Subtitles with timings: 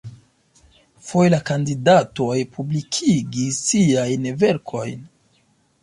[1.09, 5.11] Foje la kandidatoj publikigis siajn verkojn.